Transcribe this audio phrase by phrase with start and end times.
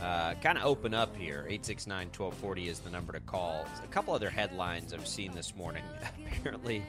[0.00, 1.44] Uh, kind of open up here.
[1.48, 3.66] 869 1240 is the number to call.
[3.84, 5.82] A couple other headlines I've seen this morning.
[6.26, 6.82] Apparently,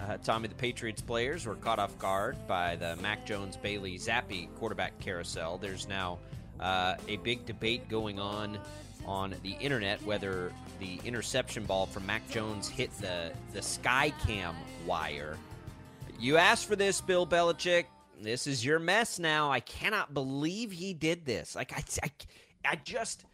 [0.00, 4.52] uh, Tommy, the Patriots players were caught off guard by the Mac Jones Bailey Zappe
[4.56, 5.58] quarterback carousel.
[5.58, 6.18] There's now
[6.58, 8.58] uh, a big debate going on
[9.04, 10.50] on the internet whether
[10.80, 15.36] the interception ball from Mac Jones hit the, the sky cam wire.
[16.18, 17.84] You asked for this, Bill Belichick
[18.20, 19.50] this is your mess now.
[19.50, 21.54] I cannot believe he did this.
[21.54, 22.10] Like I, I,
[22.68, 23.24] I just,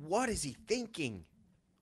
[0.00, 1.24] what is he thinking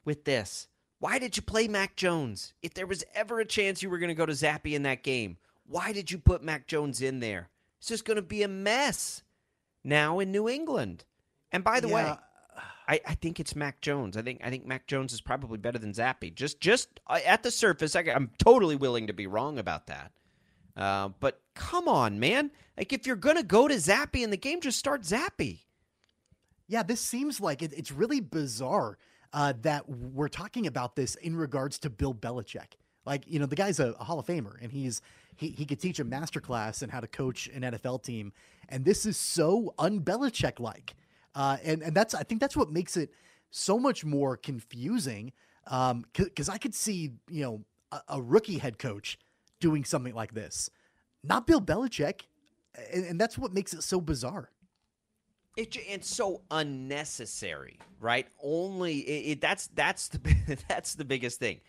[0.05, 0.69] with this?
[0.99, 2.55] Why did you play Mac Jones?
[2.63, 5.03] If there was ever a chance you were going to go to Zappe in that
[5.03, 5.37] game,
[5.67, 7.49] why did you put Mac Jones in there?
[7.79, 9.23] It's just going to be a mess
[9.83, 11.05] now in New England.
[11.51, 11.95] And by the yeah.
[11.95, 12.19] way,
[12.89, 14.17] I, I, think it's Mac Jones.
[14.17, 16.35] I think I think Mac Jones is probably better than Zappe.
[16.35, 20.13] Just just uh, at the surface, I, am totally willing to be wrong about that.
[20.77, 22.51] Uh, but come on, man!
[22.77, 25.61] Like if you're gonna go to Zappe in the game, just start Zappe.
[26.73, 28.97] Yeah, this seems like it, it's really bizarre
[29.35, 32.79] uh, that we're talking about this in regards to Bill Belichick.
[33.05, 35.03] Like, you know, the guy's a, a Hall of Famer, and he's
[35.37, 38.33] he he could teach a master class in how to coach an NFL team,
[38.71, 40.95] and this is so un-Belichick like,
[41.35, 43.13] uh, and and that's I think that's what makes it
[43.51, 45.33] so much more confusing.
[45.67, 49.19] Um, because I could see you know a, a rookie head coach
[49.61, 50.71] doing something like this.
[51.23, 52.23] Not Bill Belichick.
[52.91, 54.49] And, and that's what makes it so bizarre.
[55.57, 58.27] It, it's so unnecessary, right?
[58.43, 61.61] Only it, it, that's that's the that's the biggest thing.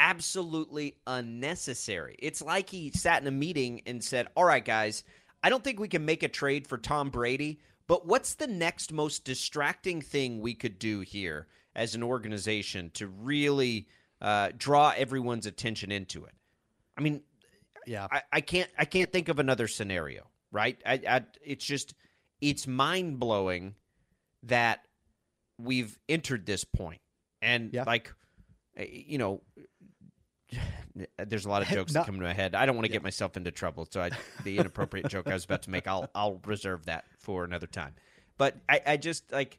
[0.00, 2.16] Absolutely unnecessary.
[2.18, 5.04] It's like he sat in a meeting and said, "All right, guys,
[5.42, 8.92] I don't think we can make a trade for Tom Brady, but what's the next
[8.92, 13.86] most distracting thing we could do here as an organization to really
[14.20, 16.34] uh, draw everyone's attention into it?"
[16.96, 17.22] I mean,
[17.86, 20.76] yeah, I, I can't I can't think of another scenario, right?
[20.84, 21.94] I, I it's just
[22.40, 23.74] it's mind blowing
[24.44, 24.80] that
[25.58, 27.00] we've entered this point,
[27.42, 27.84] and yeah.
[27.84, 28.12] like
[28.76, 29.42] eh, you know.
[31.18, 32.54] There's a lot of jokes Not, that come to my head.
[32.54, 32.94] I don't want to yeah.
[32.94, 34.10] get myself into trouble, so I,
[34.44, 37.94] the inappropriate joke I was about to make, I'll I'll reserve that for another time.
[38.38, 39.58] But I, I just like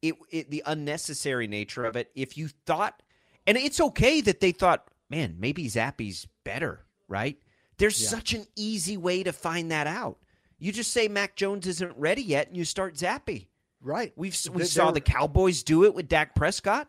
[0.00, 2.10] it, it the unnecessary nature of it.
[2.14, 3.02] If you thought,
[3.46, 7.38] and it's okay that they thought, man, maybe Zappe's better right?
[7.78, 8.08] There's yeah.
[8.08, 10.18] such an easy way to find that out.
[10.58, 13.46] You just say Mac Jones isn't ready yet, and you start Zappe.
[13.80, 14.12] Right.
[14.16, 16.88] We've we saw the Cowboys do it with Dak Prescott,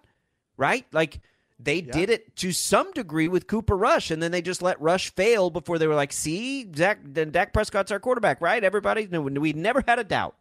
[0.58, 0.86] right?
[0.92, 1.20] Like
[1.60, 1.92] they yeah.
[1.92, 5.50] did it to some degree with Cooper Rush, and then they just let Rush fail
[5.50, 9.54] before they were like, "See, Dak, then Dak Prescott's our quarterback, right?" Everybody, no, we
[9.54, 10.36] never had a doubt.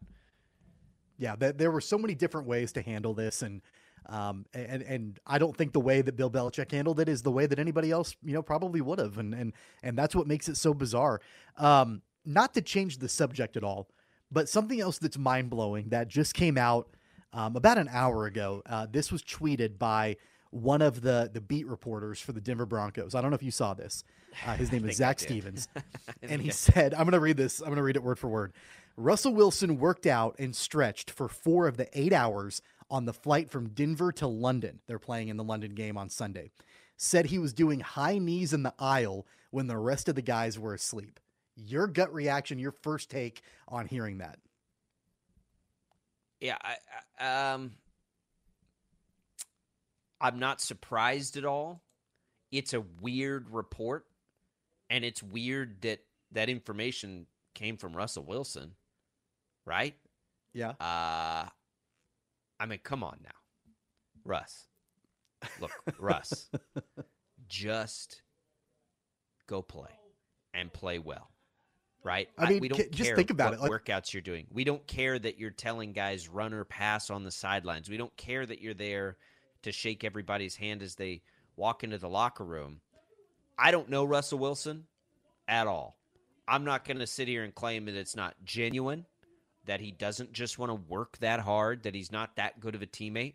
[1.19, 3.61] Yeah, there were so many different ways to handle this, and
[4.07, 7.33] um, and and I don't think the way that Bill Belichick handled it is the
[7.33, 9.53] way that anybody else, you know, probably would have, and and
[9.83, 11.21] and that's what makes it so bizarre.
[11.59, 13.89] Um, not to change the subject at all,
[14.31, 16.89] but something else that's mind blowing that just came out
[17.33, 18.63] um, about an hour ago.
[18.67, 20.17] Uh, this was tweeted by
[20.51, 23.15] one of the the beat reporters for the Denver Broncos.
[23.15, 24.05] I don't know if you saw this.
[24.47, 25.69] Uh, his name is Zac Stevens,
[26.23, 27.61] and he said, "I'm going to read this.
[27.61, 28.53] I'm going to read it word for word."
[28.97, 33.49] Russell Wilson worked out and stretched for four of the eight hours on the flight
[33.49, 34.81] from Denver to London.
[34.87, 36.51] They're playing in the London game on Sunday.
[36.97, 40.59] Said he was doing high knees in the aisle when the rest of the guys
[40.59, 41.21] were asleep.
[41.67, 44.39] Your gut reaction, your first take on hearing that?
[46.41, 46.77] Yeah, I,
[47.19, 47.73] I, um,
[50.21, 51.83] I'm not surprised at all.
[52.53, 54.07] It's a weird report,
[54.89, 56.01] and it's weird that
[56.33, 58.75] that information came from Russell Wilson,
[59.67, 59.95] right?
[60.53, 60.71] Yeah.
[60.81, 61.49] Uh,
[62.61, 63.31] I mean, come on now,
[64.25, 64.69] Russ.
[65.61, 66.49] Look, Russ,
[67.49, 68.23] just
[69.47, 69.91] go play
[70.55, 71.31] and play well.
[72.03, 72.29] Right?
[72.39, 74.47] I mean, we don't just care think about what it, like- workouts you're doing.
[74.53, 77.89] We don't care that you're telling guys run or pass on the sidelines.
[77.89, 79.17] We don't care that you're there
[79.63, 81.23] to shake everybody's hand as they
[81.57, 82.81] walk into the locker room.
[83.59, 84.85] I don't know Russell Wilson
[85.49, 85.97] at all.
[86.47, 89.05] I'm not going to sit here and claim that it's not genuine,
[89.67, 92.83] that he doesn't just want to work that hard, that he's not that good of
[92.83, 93.35] a teammate.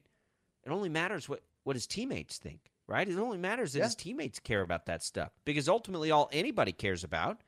[0.65, 3.07] It only matters what, what his teammates think, right?
[3.07, 3.85] It only matters that Yeah.
[3.85, 7.41] his teammates care about that stuff because ultimately all anybody cares about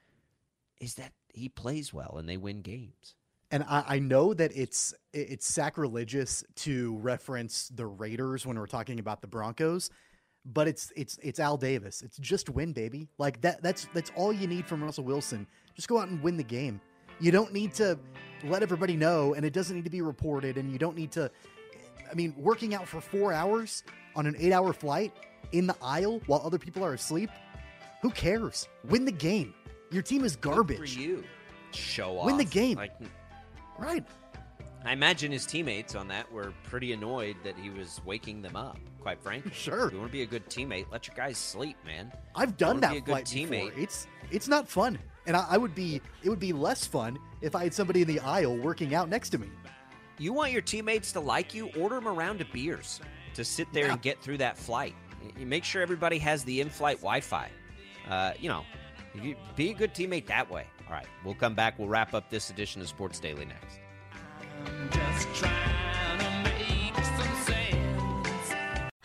[0.80, 3.16] is that he plays well and they win games.
[3.51, 9.00] And I, I know that it's it's sacrilegious to reference the Raiders when we're talking
[9.00, 9.89] about the Broncos,
[10.45, 12.01] but it's it's it's Al Davis.
[12.01, 13.07] It's just win, baby.
[13.18, 15.45] Like that that's that's all you need from Russell Wilson.
[15.75, 16.81] Just go out and win the game.
[17.19, 17.98] You don't need to
[18.44, 21.31] let everybody know, and it doesn't need to be reported, and you don't need to.
[22.12, 23.83] I mean, working out for four hours
[24.16, 25.13] on an eight-hour flight
[25.51, 27.30] in the aisle while other people are asleep.
[28.01, 28.68] Who cares?
[28.89, 29.54] Win the game.
[29.92, 30.78] Your team is Good garbage.
[30.78, 31.24] for you.
[31.72, 32.26] Show off.
[32.26, 32.78] Win the game.
[32.78, 32.94] Like
[33.78, 34.06] Right.
[34.86, 38.78] I imagine his teammates on that were pretty annoyed that he was waking them up.
[39.02, 39.88] Quite frankly, Sure.
[39.88, 42.12] If you want to be a good teammate, let your guys sleep, man.
[42.36, 43.66] I've done wanna be a that good teammate.
[43.72, 43.82] before.
[43.82, 44.98] It's it's not fun,
[45.28, 48.08] and I, I would be it would be less fun if I had somebody in
[48.08, 49.50] the aisle working out next to me.
[50.18, 51.68] You want your teammates to like you?
[51.78, 53.02] Order them around to beers
[53.34, 53.94] to sit there Yeah.
[53.94, 54.96] and get through that flight.
[55.38, 57.50] You make sure everybody has the in-flight Wi-Fi.
[58.08, 58.64] Uh, you know,
[59.56, 60.65] be a good teammate that way.
[60.88, 61.79] All right, we'll come back.
[61.79, 63.79] We'll wrap up this edition of Sports Daily next.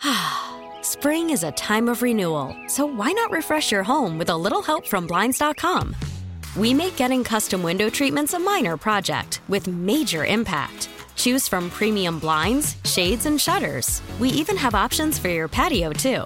[0.81, 4.61] Spring is a time of renewal, so why not refresh your home with a little
[4.61, 5.95] help from Blinds.com?
[6.55, 10.89] We make getting custom window treatments a minor project with major impact.
[11.15, 14.01] Choose from premium blinds, shades, and shutters.
[14.19, 16.25] We even have options for your patio, too.